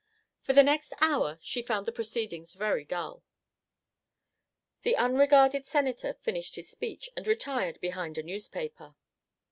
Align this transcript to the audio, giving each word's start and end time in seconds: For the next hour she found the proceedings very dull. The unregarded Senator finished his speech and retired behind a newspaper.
For 0.41 0.53
the 0.53 0.63
next 0.63 0.93
hour 0.99 1.37
she 1.43 1.61
found 1.61 1.85
the 1.85 1.91
proceedings 1.91 2.55
very 2.55 2.83
dull. 2.83 3.23
The 4.81 4.97
unregarded 4.97 5.67
Senator 5.67 6.15
finished 6.23 6.55
his 6.55 6.67
speech 6.71 7.11
and 7.15 7.27
retired 7.27 7.79
behind 7.81 8.17
a 8.17 8.23
newspaper. 8.23 8.95